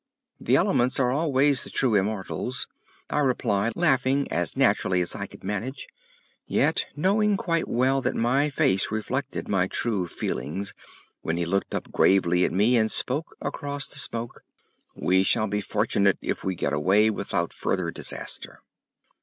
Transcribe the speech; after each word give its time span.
"The 0.39 0.55
elements 0.55 0.99
are 0.99 1.11
always 1.11 1.63
the 1.63 1.69
true 1.69 1.93
immortals," 1.93 2.67
I 3.11 3.19
replied, 3.19 3.73
laughing 3.75 4.27
as 4.31 4.57
naturally 4.57 4.99
as 4.99 5.15
I 5.15 5.27
could 5.27 5.43
manage, 5.43 5.85
yet 6.47 6.87
knowing 6.95 7.37
quite 7.37 7.67
well 7.67 8.01
that 8.01 8.15
my 8.15 8.49
face 8.49 8.89
reflected 8.89 9.47
my 9.47 9.67
true 9.67 10.07
feelings 10.07 10.73
when 11.21 11.37
he 11.37 11.45
looked 11.45 11.75
up 11.75 11.91
gravely 11.91 12.43
at 12.45 12.51
me 12.51 12.77
and 12.77 12.89
spoke 12.89 13.37
across 13.43 13.87
the 13.87 13.99
smoke: 13.99 14.43
"We 14.95 15.21
shall 15.21 15.45
be 15.45 15.61
fortunate 15.61 16.17
if 16.19 16.43
we 16.43 16.55
get 16.55 16.73
away 16.73 17.11
without 17.11 17.53
further 17.53 17.91
disaster." 17.91 18.63